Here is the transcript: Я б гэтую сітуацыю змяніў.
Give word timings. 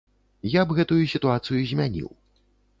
Я 0.53 0.63
б 0.69 0.77
гэтую 0.79 0.99
сітуацыю 1.13 1.63
змяніў. 1.75 2.13